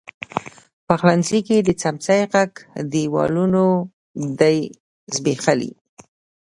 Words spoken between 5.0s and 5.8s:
زبیښلي